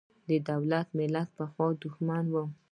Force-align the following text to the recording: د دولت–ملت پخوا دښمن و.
د 0.29 0.31
دولت–ملت 0.49 1.29
پخوا 1.37 1.67
دښمن 1.81 2.25
و. 2.33 2.35